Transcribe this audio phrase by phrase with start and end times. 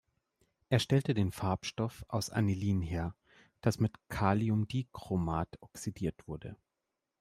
[0.69, 3.13] Er stellte den Farbstoff aus Anilin her,
[3.61, 6.57] das mit Kaliumdichromat oxidiert wurde.